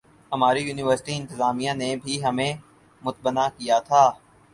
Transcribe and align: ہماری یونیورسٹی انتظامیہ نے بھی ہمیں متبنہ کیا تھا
ہماری 0.31 0.61
یونیورسٹی 0.61 1.13
انتظامیہ 1.17 1.73
نے 1.73 1.89
بھی 2.03 2.13
ہمیں 2.25 2.51
متبنہ 3.01 3.45
کیا 3.57 3.77
تھا 3.87 4.03